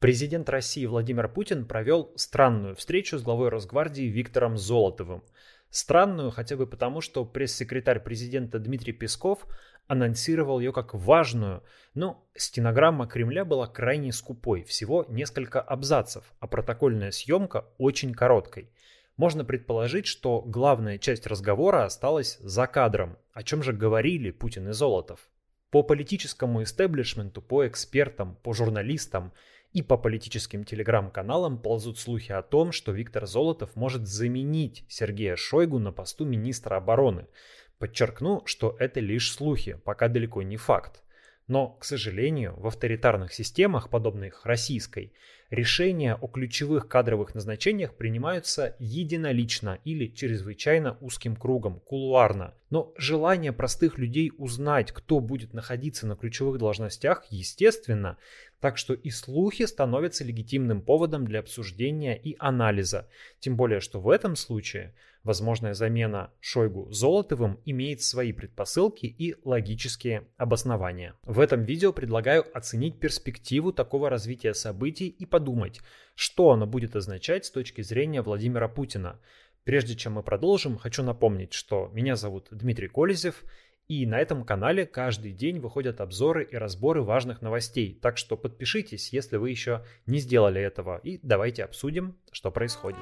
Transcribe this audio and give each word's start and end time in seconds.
Президент 0.00 0.48
России 0.48 0.86
Владимир 0.86 1.26
Путин 1.26 1.66
провел 1.66 2.12
странную 2.14 2.76
встречу 2.76 3.18
с 3.18 3.22
главой 3.22 3.48
Росгвардии 3.48 4.04
Виктором 4.04 4.56
Золотовым. 4.56 5.24
Странную 5.70 6.30
хотя 6.30 6.56
бы 6.56 6.68
потому, 6.68 7.00
что 7.00 7.24
пресс-секретарь 7.24 7.98
президента 7.98 8.60
Дмитрий 8.60 8.92
Песков 8.92 9.44
анонсировал 9.88 10.60
ее 10.60 10.72
как 10.72 10.94
важную, 10.94 11.64
но 11.94 12.24
стенограмма 12.36 13.08
Кремля 13.08 13.44
была 13.44 13.66
крайне 13.66 14.12
скупой, 14.12 14.62
всего 14.62 15.04
несколько 15.08 15.60
абзацев, 15.60 16.32
а 16.38 16.46
протокольная 16.46 17.10
съемка 17.10 17.64
очень 17.76 18.14
короткой. 18.14 18.70
Можно 19.16 19.44
предположить, 19.44 20.06
что 20.06 20.42
главная 20.42 20.98
часть 20.98 21.26
разговора 21.26 21.84
осталась 21.84 22.38
за 22.38 22.68
кадром, 22.68 23.18
о 23.32 23.42
чем 23.42 23.64
же 23.64 23.72
говорили 23.72 24.30
Путин 24.30 24.68
и 24.68 24.72
Золотов. 24.72 25.28
По 25.70 25.82
политическому 25.82 26.62
истеблишменту, 26.62 27.42
по 27.42 27.66
экспертам, 27.66 28.36
по 28.36 28.54
журналистам 28.54 29.32
и 29.78 29.82
по 29.82 29.96
политическим 29.96 30.64
телеграм-каналам 30.64 31.56
ползут 31.56 31.98
слухи 31.98 32.32
о 32.32 32.42
том, 32.42 32.72
что 32.72 32.90
Виктор 32.90 33.26
Золотов 33.26 33.76
может 33.76 34.08
заменить 34.08 34.84
Сергея 34.88 35.36
Шойгу 35.36 35.78
на 35.78 35.92
посту 35.92 36.24
министра 36.24 36.76
обороны– 36.76 37.26
Подчеркну, 37.78 38.42
что 38.44 38.74
это 38.80 38.98
лишь 38.98 39.32
слухи, 39.32 39.80
пока 39.84 40.08
далеко 40.08 40.42
не 40.42 40.56
факт. 40.56 41.04
Но, 41.46 41.68
к 41.68 41.84
сожалению, 41.84 42.54
в 42.58 42.66
авторитарных 42.66 43.32
системах, 43.32 43.88
подобных 43.88 44.44
российской, 44.44 45.12
решения 45.50 46.14
о 46.14 46.26
ключевых 46.28 46.88
кадровых 46.88 47.34
назначениях 47.34 47.94
принимаются 47.94 48.76
единолично 48.78 49.78
или 49.84 50.06
чрезвычайно 50.06 50.96
узким 51.00 51.36
кругом, 51.36 51.80
кулуарно. 51.80 52.54
Но 52.70 52.92
желание 52.96 53.52
простых 53.52 53.98
людей 53.98 54.30
узнать, 54.36 54.92
кто 54.92 55.20
будет 55.20 55.54
находиться 55.54 56.06
на 56.06 56.16
ключевых 56.16 56.58
должностях, 56.58 57.24
естественно, 57.30 58.18
так 58.60 58.76
что 58.76 58.92
и 58.92 59.10
слухи 59.10 59.64
становятся 59.64 60.24
легитимным 60.24 60.82
поводом 60.82 61.24
для 61.24 61.40
обсуждения 61.40 62.16
и 62.16 62.36
анализа. 62.38 63.08
Тем 63.40 63.56
более, 63.56 63.80
что 63.80 64.00
в 64.00 64.10
этом 64.10 64.36
случае 64.36 64.94
возможная 65.22 65.74
замена 65.74 66.32
Шойгу 66.40 66.90
Золотовым 66.90 67.60
имеет 67.64 68.02
свои 68.02 68.32
предпосылки 68.32 69.06
и 69.06 69.36
логические 69.44 70.26
обоснования. 70.36 71.14
В 71.22 71.40
этом 71.40 71.64
видео 71.64 71.92
предлагаю 71.92 72.44
оценить 72.56 72.98
перспективу 72.98 73.72
такого 73.72 74.10
развития 74.10 74.54
событий 74.54 75.08
и 75.08 75.26
подумать, 75.38 75.80
что 76.16 76.50
оно 76.50 76.66
будет 76.66 76.96
означать 76.96 77.44
с 77.44 77.50
точки 77.52 77.82
зрения 77.82 78.22
Владимира 78.22 78.66
Путина. 78.66 79.20
Прежде 79.62 79.94
чем 79.94 80.14
мы 80.14 80.24
продолжим, 80.24 80.76
хочу 80.76 81.04
напомнить, 81.04 81.52
что 81.52 81.90
меня 81.92 82.16
зовут 82.16 82.48
Дмитрий 82.50 82.88
Колезев, 82.88 83.44
и 83.86 84.04
на 84.04 84.18
этом 84.18 84.44
канале 84.44 84.84
каждый 84.84 85.32
день 85.32 85.60
выходят 85.60 86.00
обзоры 86.00 86.42
и 86.42 86.56
разборы 86.56 87.02
важных 87.02 87.40
новостей. 87.40 87.96
Так 88.02 88.18
что 88.18 88.36
подпишитесь, 88.36 89.12
если 89.12 89.36
вы 89.36 89.50
еще 89.50 89.84
не 90.06 90.18
сделали 90.18 90.60
этого. 90.60 90.98
И 91.04 91.20
давайте 91.22 91.62
обсудим, 91.62 92.16
что 92.32 92.50
происходит. 92.50 92.98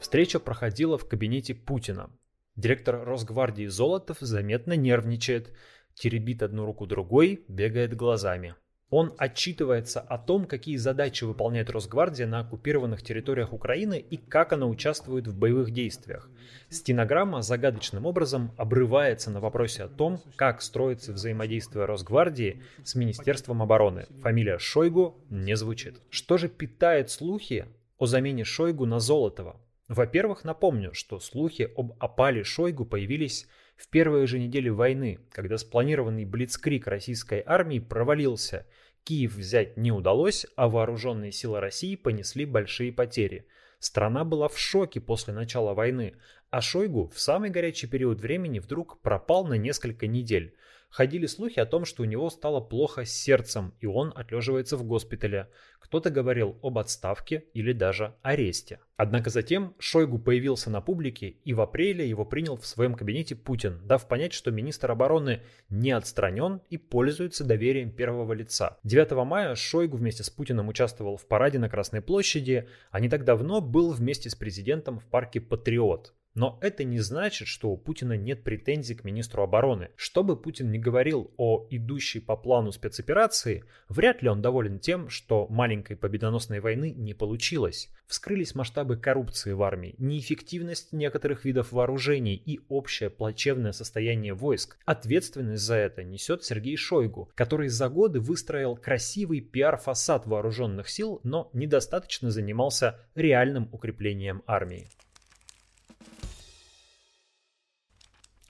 Встреча 0.00 0.40
проходила 0.40 0.98
в 0.98 1.08
кабинете 1.08 1.54
Путина. 1.54 2.10
Директор 2.56 3.04
Росгвардии 3.04 3.66
Золотов 3.66 4.18
заметно 4.18 4.72
нервничает, 4.72 5.52
теребит 5.98 6.42
одну 6.42 6.64
руку 6.64 6.86
другой, 6.86 7.44
бегает 7.48 7.94
глазами. 7.94 8.54
Он 8.90 9.14
отчитывается 9.18 10.00
о 10.00 10.16
том, 10.16 10.46
какие 10.46 10.76
задачи 10.76 11.24
выполняет 11.24 11.68
Росгвардия 11.68 12.26
на 12.26 12.40
оккупированных 12.40 13.02
территориях 13.02 13.52
Украины 13.52 13.98
и 13.98 14.16
как 14.16 14.54
она 14.54 14.66
участвует 14.66 15.26
в 15.26 15.38
боевых 15.38 15.72
действиях. 15.72 16.30
Стенограмма 16.70 17.42
загадочным 17.42 18.06
образом 18.06 18.52
обрывается 18.56 19.30
на 19.30 19.40
вопросе 19.40 19.82
о 19.82 19.88
том, 19.88 20.22
как 20.36 20.62
строится 20.62 21.12
взаимодействие 21.12 21.84
Росгвардии 21.84 22.62
с 22.82 22.94
Министерством 22.94 23.60
обороны. 23.60 24.06
Фамилия 24.22 24.58
Шойгу 24.58 25.16
не 25.28 25.54
звучит. 25.54 26.00
Что 26.08 26.38
же 26.38 26.48
питает 26.48 27.10
слухи 27.10 27.66
о 27.98 28.06
замене 28.06 28.44
Шойгу 28.44 28.86
на 28.86 29.00
Золотова? 29.00 29.60
Во-первых, 29.88 30.44
напомню, 30.44 30.94
что 30.94 31.20
слухи 31.20 31.70
об 31.76 31.92
опале 31.98 32.42
Шойгу 32.42 32.86
появились 32.86 33.46
в 33.78 33.88
первые 33.88 34.26
же 34.26 34.38
недели 34.38 34.68
войны, 34.68 35.20
когда 35.30 35.56
спланированный 35.56 36.24
блицкрик 36.24 36.86
российской 36.88 37.42
армии 37.46 37.78
провалился. 37.78 38.66
Киев 39.04 39.36
взять 39.36 39.76
не 39.76 39.92
удалось, 39.92 40.44
а 40.56 40.68
вооруженные 40.68 41.32
силы 41.32 41.60
России 41.60 41.94
понесли 41.94 42.44
большие 42.44 42.92
потери. 42.92 43.46
Страна 43.78 44.24
была 44.24 44.48
в 44.48 44.58
шоке 44.58 45.00
после 45.00 45.32
начала 45.32 45.72
войны, 45.72 46.16
а 46.50 46.60
Шойгу 46.60 47.08
в 47.14 47.20
самый 47.20 47.50
горячий 47.50 47.86
период 47.86 48.20
времени 48.20 48.58
вдруг 48.58 49.00
пропал 49.00 49.46
на 49.46 49.54
несколько 49.54 50.06
недель– 50.06 50.54
Ходили 50.90 51.26
слухи 51.26 51.60
о 51.60 51.66
том, 51.66 51.84
что 51.84 52.02
у 52.02 52.06
него 52.06 52.30
стало 52.30 52.60
плохо 52.60 53.04
с 53.04 53.12
сердцем, 53.12 53.74
и 53.80 53.86
он 53.86 54.12
отлеживается 54.16 54.76
в 54.76 54.84
госпитале. 54.84 55.48
Кто-то 55.80 56.10
говорил 56.10 56.58
об 56.62 56.78
отставке 56.78 57.44
или 57.52 57.72
даже 57.72 58.14
аресте. 58.22 58.80
Однако 58.96 59.30
затем 59.30 59.74
Шойгу 59.78 60.18
появился 60.18 60.70
на 60.70 60.80
публике, 60.80 61.36
и 61.44 61.54
в 61.54 61.60
апреле 61.60 62.08
его 62.08 62.24
принял 62.24 62.56
в 62.56 62.66
своем 62.66 62.94
кабинете 62.94 63.36
Путин, 63.36 63.80
дав 63.86 64.08
понять, 64.08 64.32
что 64.32 64.50
министр 64.50 64.90
обороны 64.90 65.42
не 65.68 65.92
отстранен 65.92 66.62
и 66.68 66.78
пользуется 66.78 67.44
доверием 67.44 67.92
первого 67.92 68.32
лица. 68.32 68.78
9 68.82 69.12
мая 69.24 69.54
Шойгу 69.54 69.96
вместе 69.96 70.24
с 70.24 70.30
Путиным 70.30 70.68
участвовал 70.68 71.16
в 71.16 71.26
параде 71.26 71.58
на 71.58 71.68
Красной 71.68 72.00
площади, 72.00 72.66
а 72.90 72.98
не 72.98 73.08
так 73.08 73.24
давно 73.24 73.60
был 73.60 73.92
вместе 73.92 74.30
с 74.30 74.34
президентом 74.34 74.98
в 74.98 75.06
парке 75.06 75.40
«Патриот». 75.40 76.14
Но 76.34 76.58
это 76.60 76.84
не 76.84 77.00
значит, 77.00 77.48
что 77.48 77.70
у 77.70 77.76
Путина 77.76 78.16
нет 78.16 78.44
претензий 78.44 78.94
к 78.94 79.04
министру 79.04 79.42
обороны. 79.42 79.90
Что 79.96 80.22
бы 80.22 80.36
Путин 80.36 80.70
ни 80.70 80.78
говорил 80.78 81.32
о 81.36 81.66
идущей 81.70 82.20
по 82.20 82.36
плану 82.36 82.70
спецоперации, 82.70 83.64
вряд 83.88 84.22
ли 84.22 84.28
он 84.28 84.40
доволен 84.40 84.78
тем, 84.78 85.08
что 85.08 85.46
маленькой 85.48 85.96
победоносной 85.96 86.60
войны 86.60 86.92
не 86.92 87.14
получилось. 87.14 87.90
Вскрылись 88.06 88.54
масштабы 88.54 88.96
коррупции 88.96 89.52
в 89.52 89.62
армии, 89.62 89.94
неэффективность 89.98 90.92
некоторых 90.92 91.44
видов 91.44 91.72
вооружений 91.72 92.36
и 92.36 92.60
общее 92.68 93.10
плачевное 93.10 93.72
состояние 93.72 94.32
войск. 94.32 94.78
Ответственность 94.86 95.62
за 95.62 95.74
это 95.74 96.04
несет 96.04 96.44
Сергей 96.44 96.76
Шойгу, 96.76 97.30
который 97.34 97.68
за 97.68 97.88
годы 97.88 98.20
выстроил 98.20 98.76
красивый 98.76 99.40
пиар-фасад 99.40 100.26
вооруженных 100.26 100.88
сил, 100.88 101.20
но 101.24 101.50
недостаточно 101.52 102.30
занимался 102.30 103.00
реальным 103.14 103.68
укреплением 103.72 104.42
армии. 104.46 104.88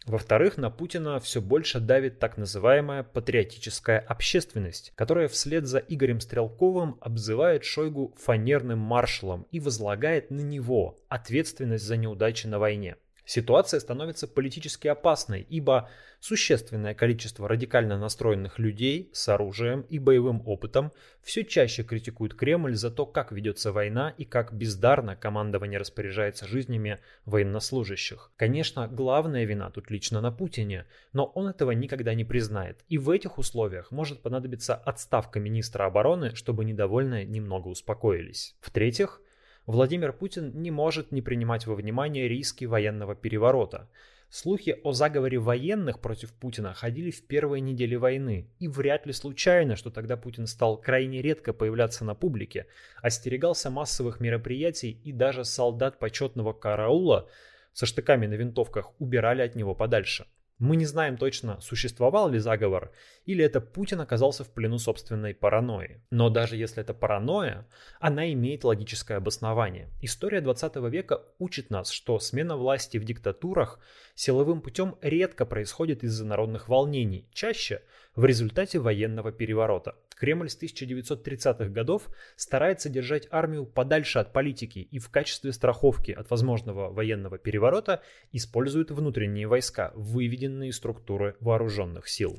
Во-вторых, 0.08 0.56
на 0.56 0.70
Путина 0.70 1.20
все 1.20 1.42
больше 1.42 1.80
давит 1.80 2.18
так 2.18 2.38
называемая 2.38 3.02
патриотическая 3.02 3.98
общественность, 3.98 4.92
которая 4.94 5.28
вслед 5.28 5.66
за 5.66 5.80
Игорем 5.80 6.20
Стрелковым 6.20 6.96
обзывает 7.02 7.64
Шойгу 7.64 8.14
фанерным 8.16 8.78
маршалом 8.78 9.46
и 9.50 9.60
возлагает 9.60 10.30
на 10.30 10.40
него 10.40 10.98
ответственность 11.10 11.84
за 11.84 11.98
неудачи 11.98 12.46
на 12.46 12.58
войне. 12.58 12.96
Ситуация 13.28 13.78
становится 13.78 14.26
политически 14.26 14.88
опасной, 14.88 15.42
ибо 15.50 15.90
существенное 16.18 16.94
количество 16.94 17.46
радикально 17.46 17.98
настроенных 17.98 18.58
людей 18.58 19.10
с 19.12 19.28
оружием 19.28 19.82
и 19.82 19.98
боевым 19.98 20.40
опытом 20.46 20.92
все 21.20 21.44
чаще 21.44 21.82
критикуют 21.82 22.32
Кремль 22.32 22.74
за 22.74 22.90
то, 22.90 23.04
как 23.04 23.30
ведется 23.30 23.70
война 23.70 24.14
и 24.16 24.24
как 24.24 24.54
бездарно 24.54 25.14
командование 25.14 25.78
распоряжается 25.78 26.46
жизнями 26.46 27.00
военнослужащих. 27.26 28.32
Конечно, 28.36 28.88
главная 28.88 29.44
вина 29.44 29.68
тут 29.68 29.90
лично 29.90 30.22
на 30.22 30.32
Путине, 30.32 30.86
но 31.12 31.26
он 31.26 31.48
этого 31.48 31.72
никогда 31.72 32.14
не 32.14 32.24
признает. 32.24 32.82
И 32.88 32.96
в 32.96 33.10
этих 33.10 33.36
условиях 33.36 33.90
может 33.90 34.22
понадобиться 34.22 34.74
отставка 34.74 35.38
министра 35.38 35.84
обороны, 35.84 36.34
чтобы 36.34 36.64
недовольные 36.64 37.26
немного 37.26 37.68
успокоились. 37.68 38.56
В-третьих, 38.62 39.20
Владимир 39.68 40.14
Путин 40.14 40.62
не 40.62 40.70
может 40.70 41.12
не 41.12 41.20
принимать 41.20 41.66
во 41.66 41.74
внимание 41.74 42.26
риски 42.26 42.64
военного 42.64 43.14
переворота. 43.14 43.86
Слухи 44.30 44.80
о 44.82 44.92
заговоре 44.92 45.38
военных 45.38 46.00
против 46.00 46.32
Путина 46.32 46.72
ходили 46.72 47.10
в 47.10 47.26
первые 47.26 47.60
недели 47.60 47.94
войны, 47.94 48.48
и 48.60 48.66
вряд 48.66 49.04
ли 49.04 49.12
случайно, 49.12 49.76
что 49.76 49.90
тогда 49.90 50.16
Путин 50.16 50.46
стал 50.46 50.80
крайне 50.80 51.20
редко 51.20 51.52
появляться 51.52 52.06
на 52.06 52.14
публике, 52.14 52.66
остерегался 53.02 53.68
массовых 53.68 54.20
мероприятий 54.20 54.98
и 55.04 55.12
даже 55.12 55.44
солдат 55.44 55.98
почетного 55.98 56.54
караула 56.54 57.28
со 57.74 57.84
штыками 57.84 58.26
на 58.26 58.34
винтовках 58.36 58.98
убирали 58.98 59.42
от 59.42 59.54
него 59.54 59.74
подальше. 59.74 60.24
Мы 60.58 60.74
не 60.74 60.86
знаем 60.86 61.16
точно, 61.16 61.60
существовал 61.60 62.28
ли 62.30 62.40
заговор, 62.40 62.90
или 63.26 63.44
это 63.44 63.60
Путин 63.60 64.00
оказался 64.00 64.42
в 64.42 64.50
плену 64.50 64.78
собственной 64.78 65.32
паранойи. 65.32 66.02
Но 66.10 66.30
даже 66.30 66.56
если 66.56 66.82
это 66.82 66.94
паранойя, 66.94 67.64
она 68.00 68.32
имеет 68.32 68.64
логическое 68.64 69.18
обоснование. 69.18 69.88
История 70.02 70.40
20 70.40 70.74
века 70.90 71.22
учит 71.38 71.70
нас, 71.70 71.90
что 71.90 72.18
смена 72.18 72.56
власти 72.56 72.98
в 72.98 73.04
диктатурах 73.04 73.78
силовым 74.16 74.60
путем 74.60 74.96
редко 75.00 75.46
происходит 75.46 76.02
из-за 76.02 76.26
народных 76.26 76.68
волнений, 76.68 77.28
чаще 77.32 77.82
в 78.16 78.24
результате 78.24 78.80
военного 78.80 79.30
переворота. 79.30 79.94
Кремль 80.18 80.48
с 80.48 80.60
1930-х 80.60 81.68
годов 81.68 82.08
старается 82.36 82.88
держать 82.88 83.28
армию 83.30 83.66
подальше 83.66 84.18
от 84.18 84.32
политики 84.32 84.80
и 84.80 84.98
в 84.98 85.10
качестве 85.10 85.52
страховки 85.52 86.10
от 86.10 86.28
возможного 86.30 86.92
военного 86.92 87.38
переворота 87.38 88.02
использует 88.32 88.90
внутренние 88.90 89.46
войска, 89.46 89.92
выведенные 89.94 90.70
из 90.70 90.76
структуры 90.76 91.36
вооруженных 91.40 92.08
сил. 92.08 92.38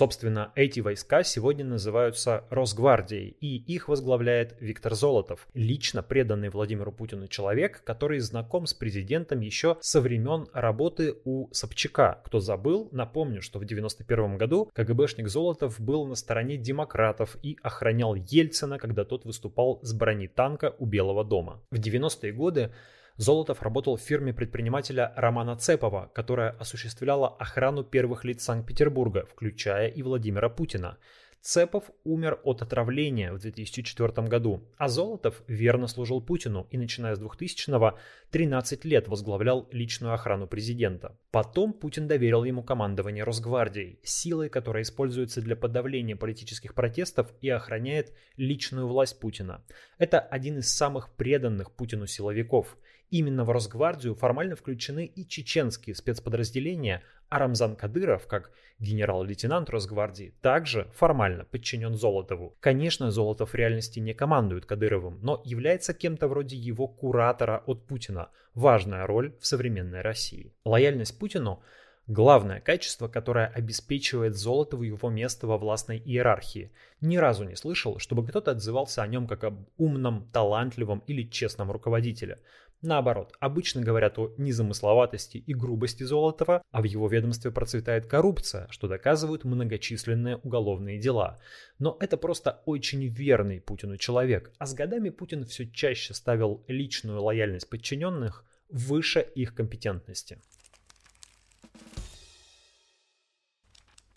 Собственно, 0.00 0.50
эти 0.54 0.80
войска 0.80 1.22
сегодня 1.22 1.62
называются 1.62 2.44
Росгвардией, 2.48 3.36
и 3.38 3.58
их 3.58 3.86
возглавляет 3.86 4.56
Виктор 4.58 4.94
Золотов, 4.94 5.46
лично 5.52 6.02
преданный 6.02 6.48
Владимиру 6.48 6.90
Путину 6.90 7.28
человек, 7.28 7.84
который 7.84 8.18
знаком 8.20 8.64
с 8.64 8.72
президентом 8.72 9.40
еще 9.40 9.76
со 9.82 10.00
времен 10.00 10.46
работы 10.54 11.16
у 11.26 11.52
Собчака. 11.52 12.22
Кто 12.24 12.40
забыл, 12.40 12.88
напомню, 12.92 13.42
что 13.42 13.58
в 13.58 13.64
1991 13.64 14.38
году 14.38 14.70
КГБшник 14.72 15.28
Золотов 15.28 15.78
был 15.78 16.06
на 16.06 16.14
стороне 16.14 16.56
демократов 16.56 17.36
и 17.42 17.58
охранял 17.62 18.14
Ельцина, 18.14 18.78
когда 18.78 19.04
тот 19.04 19.26
выступал 19.26 19.80
с 19.82 19.92
бронетанка 19.92 20.74
у 20.78 20.86
Белого 20.86 21.24
дома. 21.24 21.60
В 21.70 21.76
90-е 21.78 22.32
годы 22.32 22.72
Золотов 23.20 23.60
работал 23.60 23.96
в 23.96 24.00
фирме 24.00 24.32
предпринимателя 24.32 25.12
Романа 25.14 25.54
Цепова, 25.54 26.10
которая 26.14 26.52
осуществляла 26.52 27.28
охрану 27.28 27.84
первых 27.84 28.24
лиц 28.24 28.42
Санкт-Петербурга, 28.44 29.26
включая 29.26 29.88
и 29.88 30.02
Владимира 30.02 30.48
Путина. 30.48 30.96
Цепов 31.42 31.84
умер 32.04 32.40
от 32.44 32.62
отравления 32.62 33.32
в 33.32 33.38
2004 33.38 34.26
году, 34.26 34.62
а 34.78 34.88
Золотов 34.88 35.42
верно 35.48 35.86
служил 35.86 36.22
Путину 36.22 36.66
и, 36.70 36.78
начиная 36.78 37.14
с 37.14 37.20
2000-го, 37.20 37.98
13 38.30 38.84
лет 38.86 39.08
возглавлял 39.08 39.68
личную 39.70 40.14
охрану 40.14 40.46
президента. 40.46 41.18
Потом 41.30 41.74
Путин 41.74 42.08
доверил 42.08 42.44
ему 42.44 42.62
командование 42.62 43.24
Росгвардией, 43.24 43.98
силой, 44.02 44.48
которая 44.48 44.82
используется 44.82 45.42
для 45.42 45.56
подавления 45.56 46.16
политических 46.16 46.74
протестов 46.74 47.30
и 47.42 47.50
охраняет 47.50 48.14
личную 48.36 48.86
власть 48.86 49.20
Путина. 49.20 49.62
Это 49.98 50.20
один 50.20 50.58
из 50.58 50.72
самых 50.72 51.14
преданных 51.16 51.72
Путину 51.72 52.06
силовиков– 52.06 52.78
Именно 53.10 53.44
в 53.44 53.50
Росгвардию 53.50 54.14
формально 54.14 54.54
включены 54.54 55.04
и 55.04 55.26
чеченские 55.26 55.96
спецподразделения, 55.96 57.02
а 57.28 57.40
Рамзан 57.40 57.74
Кадыров, 57.74 58.28
как 58.28 58.52
генерал-лейтенант 58.78 59.68
Росгвардии, 59.68 60.34
также 60.40 60.88
формально 60.94 61.44
подчинен 61.44 61.94
Золотову. 61.94 62.56
Конечно, 62.60 63.10
Золотов 63.10 63.50
в 63.50 63.54
реальности 63.54 63.98
не 63.98 64.14
командует 64.14 64.64
Кадыровым, 64.64 65.18
но 65.22 65.42
является 65.44 65.92
кем-то 65.92 66.28
вроде 66.28 66.56
его 66.56 66.86
куратора 66.86 67.64
от 67.66 67.84
Путина. 67.84 68.30
Важная 68.54 69.06
роль 69.06 69.34
в 69.40 69.46
современной 69.46 70.02
России. 70.02 70.54
Лояльность 70.64 71.18
Путину 71.18 71.62
Главное 72.10 72.60
качество, 72.60 73.06
которое 73.06 73.46
обеспечивает 73.46 74.34
Золотову 74.34 74.82
его 74.82 75.10
место 75.10 75.46
во 75.46 75.58
властной 75.58 75.98
иерархии. 75.98 76.72
Ни 77.00 77.16
разу 77.18 77.44
не 77.44 77.54
слышал, 77.54 78.00
чтобы 78.00 78.26
кто-то 78.26 78.50
отзывался 78.50 79.04
о 79.04 79.06
нем 79.06 79.28
как 79.28 79.44
об 79.44 79.68
умном, 79.76 80.28
талантливом 80.32 81.04
или 81.06 81.22
честном 81.22 81.70
руководителе. 81.70 82.40
Наоборот, 82.82 83.34
обычно 83.40 83.82
говорят 83.82 84.18
о 84.18 84.32
незамысловатости 84.38 85.36
и 85.36 85.52
грубости 85.52 86.02
Золотова, 86.02 86.62
а 86.70 86.80
в 86.80 86.84
его 86.84 87.08
ведомстве 87.08 87.50
процветает 87.50 88.06
коррупция, 88.06 88.68
что 88.70 88.88
доказывают 88.88 89.44
многочисленные 89.44 90.38
уголовные 90.38 90.98
дела. 90.98 91.38
Но 91.78 91.98
это 92.00 92.16
просто 92.16 92.62
очень 92.64 93.06
верный 93.06 93.60
Путину 93.60 93.98
человек, 93.98 94.50
а 94.58 94.64
с 94.64 94.72
годами 94.72 95.10
Путин 95.10 95.44
все 95.44 95.70
чаще 95.70 96.14
ставил 96.14 96.64
личную 96.68 97.22
лояльность 97.22 97.68
подчиненных 97.68 98.46
выше 98.70 99.20
их 99.34 99.54
компетентности. 99.54 100.40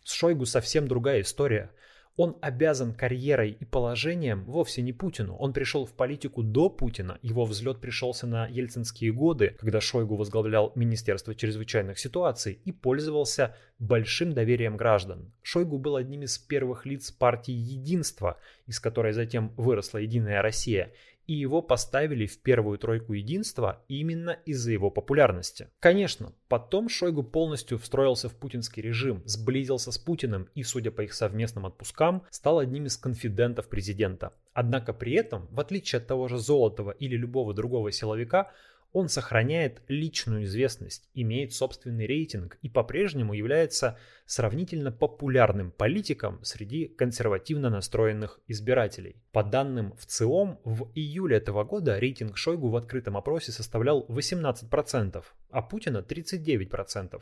С 0.06 0.14
Шойгу 0.14 0.46
совсем 0.46 0.88
другая 0.88 1.22
история– 1.22 1.72
он 2.16 2.38
обязан 2.42 2.94
карьерой 2.94 3.58
и 3.60 3.66
положением 3.66 4.46
вовсе 4.46 4.84
не 4.84 4.94
Путину. 4.94 5.36
Он 5.38 5.52
пришел 5.52 5.86
в 5.86 5.94
политику 5.94 6.44
до 6.44 6.70
Путина. 6.70 7.18
Его 7.24 7.44
взлет 7.46 7.82
пришелся 7.82 8.28
на 8.28 8.46
ельцинские 8.48 9.12
годы, 9.12 9.56
когда 9.60 9.82
Шойгу 9.82 10.16
возглавлял 10.16 10.72
Министерство 10.76 11.34
чрезвычайных 11.34 11.98
ситуаций 11.98 12.60
и 12.66 12.72
пользовался 12.72 13.56
большим 13.80 14.34
доверием 14.34 14.78
граждан. 14.78 15.34
Шойгу 15.42 15.80
был 15.80 15.96
одним 15.96 16.22
из 16.22 16.38
первых 16.38 16.86
лиц 16.86 17.12
партии 17.12 17.54
«Единство», 17.54 18.38
из 18.68 18.80
которой 18.80 19.14
затем 19.14 19.52
выросла 19.58 19.98
«Единая 19.98 20.44
Россия», 20.44 20.94
и 21.28 21.34
его 21.34 21.62
поставили 21.62 22.26
в 22.26 22.40
первую 22.40 22.78
тройку 22.78 23.14
единства 23.14 23.84
именно 23.88 24.32
из-за 24.46 24.72
его 24.72 24.90
популярности. 24.92 25.70
Конечно, 25.80 26.34
потом 26.48 26.90
Шойгу 26.90 27.24
полностью 27.24 27.78
встроился 27.78 28.30
в 28.30 28.36
путинский 28.36 28.82
режим, 28.82 29.22
сблизился 29.26 29.92
с 29.92 29.98
Путиным 29.98 30.50
и, 30.54 30.64
судя 30.64 30.92
по 30.92 31.02
их 31.02 31.14
совместным 31.14 31.66
отпускам, 31.66 32.24
стал 32.30 32.60
одним 32.60 32.86
из 32.86 32.98
конфидентов 32.98 33.70
президента. 33.70 34.34
Однако 34.54 34.94
при 34.94 35.14
этом, 35.14 35.48
в 35.50 35.60
отличие 35.60 36.00
от 36.00 36.08
того 36.08 36.28
же 36.28 36.38
Золотова 36.38 36.92
или 36.92 37.16
любого 37.16 37.54
другого 37.54 37.92
силовика, 37.92 38.52
он 38.92 39.10
сохраняет 39.10 39.82
личную 39.88 40.44
известность, 40.44 41.10
имеет 41.16 41.54
собственный 41.54 42.06
рейтинг 42.06 42.60
и 42.62 42.70
по-прежнему 42.70 43.34
является 43.34 43.98
сравнительно 44.34 44.92
популярным 44.92 45.70
политиком 45.70 46.44
среди 46.44 46.88
консервативно 46.88 47.70
настроенных 47.70 48.40
избирателей. 48.48 49.16
По 49.32 49.44
данным 49.44 49.94
в 49.96 50.08
ЦИОМ, 50.08 50.60
в 50.64 50.92
июле 50.96 51.38
этого 51.38 51.64
года 51.64 52.00
рейтинг 52.00 52.36
Шойгу 52.36 52.70
в 52.70 52.76
открытом 52.76 53.16
опросе 53.16 53.52
составлял 53.52 54.04
18%, 54.10 55.24
а 55.52 55.62
Путина 55.62 56.00
39%. 56.00 57.22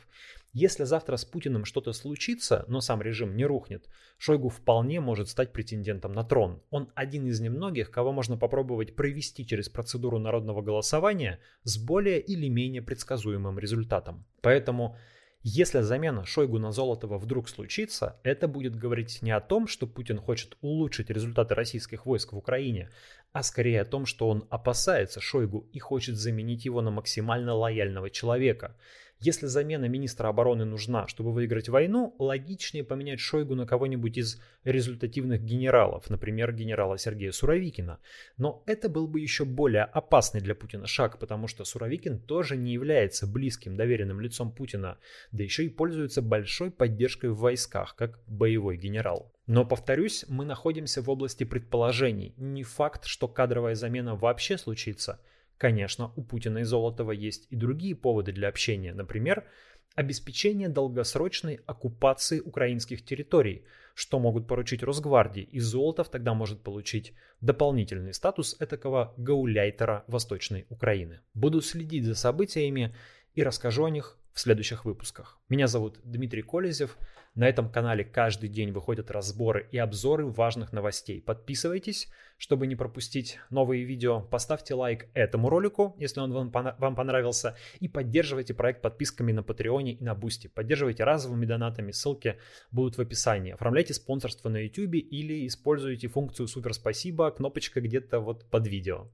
Если 0.53 0.85
завтра 0.85 1.17
с 1.17 1.25
Путиным 1.25 1.65
что-то 1.65 1.91
случится, 1.91 2.63
но 2.69 2.79
сам 2.79 3.01
режим 3.01 3.35
не 3.35 3.45
рухнет, 3.45 3.89
Шойгу 4.17 4.47
вполне 4.47 5.01
может 5.01 5.27
стать 5.27 5.51
претендентом 5.51 6.13
на 6.13 6.23
трон. 6.23 6.61
Он 6.69 6.93
один 6.95 7.27
из 7.27 7.41
немногих, 7.41 7.91
кого 7.91 8.13
можно 8.13 8.37
попробовать 8.37 8.95
провести 8.95 9.45
через 9.45 9.67
процедуру 9.67 10.17
народного 10.17 10.61
голосования 10.61 11.39
с 11.63 11.77
более 11.77 12.21
или 12.21 12.47
менее 12.47 12.81
предсказуемым 12.81 13.59
результатом. 13.59 14.25
Поэтому 14.41 14.95
если 15.43 15.81
замена 15.81 16.25
Шойгу 16.25 16.59
на 16.59 16.71
Золотого 16.71 17.17
вдруг 17.17 17.49
случится, 17.49 18.19
это 18.23 18.47
будет 18.47 18.75
говорить 18.75 19.21
не 19.21 19.31
о 19.31 19.39
том, 19.39 19.67
что 19.67 19.87
Путин 19.87 20.19
хочет 20.19 20.57
улучшить 20.61 21.09
результаты 21.09 21.55
российских 21.55 22.05
войск 22.05 22.33
в 22.33 22.37
Украине, 22.37 22.89
а 23.31 23.43
скорее 23.43 23.81
о 23.81 23.85
том, 23.85 24.05
что 24.05 24.29
он 24.29 24.45
опасается 24.49 25.19
Шойгу 25.19 25.67
и 25.73 25.79
хочет 25.79 26.15
заменить 26.17 26.65
его 26.65 26.81
на 26.81 26.91
максимально 26.91 27.53
лояльного 27.53 28.09
человека– 28.09 28.75
если 29.21 29.45
замена 29.45 29.85
министра 29.85 30.29
обороны 30.29 30.65
нужна, 30.65 31.07
чтобы 31.07 31.31
выиграть 31.31 31.69
войну, 31.69 32.15
логичнее 32.17 32.83
поменять 32.83 33.19
Шойгу 33.19 33.53
на 33.53 33.67
кого-нибудь 33.67 34.17
из 34.17 34.41
результативных 34.63 35.43
генералов, 35.43 36.09
например, 36.09 36.51
генерала 36.53 36.97
Сергея 36.97 37.31
Суровикина. 37.31 37.99
Но 38.37 38.63
это 38.65 38.89
был 38.89 39.07
бы 39.07 39.19
еще 39.19 39.45
более 39.45 39.83
опасный 39.83 40.41
для 40.41 40.55
Путина 40.55 40.87
шаг, 40.87 41.19
потому 41.19 41.47
что 41.47 41.65
Суровикин 41.65 42.19
тоже 42.19 42.57
не 42.57 42.73
является 42.73 43.27
близким 43.27 43.77
доверенным 43.77 44.19
лицом 44.19 44.51
Путина, 44.51 44.97
да 45.31 45.43
еще 45.43 45.65
и 45.65 45.69
пользуется 45.69 46.23
большой 46.23 46.71
поддержкой 46.71 47.29
в 47.29 47.37
войсках, 47.37 47.95
как 47.95 48.19
боевой 48.25 48.75
генерал. 48.75 49.31
Но, 49.45 49.65
повторюсь, 49.65 50.25
мы 50.29 50.45
находимся 50.45 51.03
в 51.03 51.09
области 51.11 51.43
предположений. 51.43 52.33
Не 52.37 52.63
факт, 52.63 53.05
что 53.05 53.27
кадровая 53.27 53.75
замена 53.75 54.15
вообще 54.15 54.57
случится– 54.57 55.19
Конечно, 55.61 56.11
у 56.15 56.23
Путина 56.23 56.57
и 56.57 56.63
Золотова 56.63 57.11
есть 57.11 57.45
и 57.51 57.55
другие 57.55 57.95
поводы 57.95 58.31
для 58.31 58.47
общения, 58.47 58.95
например, 58.95 59.45
обеспечение 59.93 60.69
долгосрочной 60.69 61.59
оккупации 61.67 62.39
украинских 62.39 63.05
территорий, 63.05 63.63
что 63.93 64.19
могут 64.19 64.47
поручить 64.47 64.81
Росгвардии, 64.81 65.43
и 65.43 65.59
Золотов 65.59 66.09
тогда 66.09 66.33
может 66.33 66.63
получить 66.63 67.13
дополнительный 67.41 68.15
статус 68.15 68.55
этакого 68.59 69.13
гауляйтера 69.17 70.03
Восточной 70.07 70.65
Украины. 70.69 71.19
Буду 71.35 71.61
следить 71.61 72.05
за 72.05 72.15
событиями 72.15 72.95
и 73.33 73.43
расскажу 73.43 73.85
о 73.85 73.89
них 73.89 74.17
в 74.33 74.39
следующих 74.39 74.85
выпусках. 74.85 75.39
Меня 75.49 75.67
зовут 75.67 75.99
Дмитрий 76.03 76.41
Колезев. 76.41 76.97
На 77.35 77.47
этом 77.47 77.69
канале 77.69 78.03
каждый 78.03 78.49
день 78.49 78.71
выходят 78.71 79.11
разборы 79.11 79.67
и 79.71 79.77
обзоры 79.77 80.25
важных 80.25 80.73
новостей. 80.73 81.21
Подписывайтесь, 81.21 82.09
чтобы 82.37 82.67
не 82.67 82.75
пропустить 82.75 83.39
новые 83.49 83.83
видео. 83.83 84.21
Поставьте 84.21 84.73
лайк 84.73 85.07
этому 85.13 85.49
ролику, 85.49 85.95
если 85.97 86.19
он 86.19 86.31
вам 86.33 86.95
понравился. 86.95 87.57
И 87.79 87.87
поддерживайте 87.87 88.53
проект 88.53 88.81
подписками 88.81 89.31
на 89.31 89.43
Патреоне 89.43 89.93
и 89.93 90.03
на 90.03 90.15
Бусти. 90.15 90.47
Поддерживайте 90.47 91.03
разовыми 91.03 91.45
донатами, 91.45 91.91
ссылки 91.91 92.37
будут 92.71 92.97
в 92.97 93.01
описании. 93.01 93.53
Оформляйте 93.53 93.93
спонсорство 93.93 94.49
на 94.49 94.63
YouTube 94.63 94.95
или 94.95 95.45
используйте 95.47 96.07
функцию 96.07 96.47
«Супер 96.47 96.73
спасибо», 96.73 97.31
кнопочка 97.31 97.79
где-то 97.79 98.19
вот 98.19 98.49
под 98.49 98.67
видео. 98.67 99.09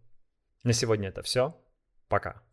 На 0.64 0.74
сегодня 0.74 1.10
это 1.10 1.22
все. 1.22 1.56
Пока. 2.08 2.47